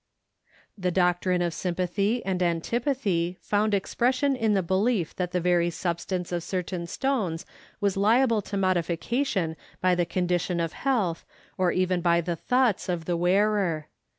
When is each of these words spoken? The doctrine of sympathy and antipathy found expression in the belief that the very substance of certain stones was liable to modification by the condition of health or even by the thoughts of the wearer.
The 0.75 0.89
doctrine 0.89 1.43
of 1.43 1.53
sympathy 1.53 2.25
and 2.25 2.41
antipathy 2.41 3.37
found 3.39 3.75
expression 3.75 4.35
in 4.35 4.55
the 4.55 4.63
belief 4.63 5.15
that 5.17 5.31
the 5.31 5.39
very 5.39 5.69
substance 5.69 6.31
of 6.31 6.41
certain 6.41 6.87
stones 6.87 7.45
was 7.79 7.95
liable 7.95 8.41
to 8.41 8.57
modification 8.57 9.55
by 9.79 9.93
the 9.93 10.07
condition 10.07 10.59
of 10.59 10.73
health 10.73 11.23
or 11.55 11.71
even 11.71 12.01
by 12.01 12.19
the 12.19 12.35
thoughts 12.35 12.89
of 12.89 13.05
the 13.05 13.15
wearer. 13.15 13.89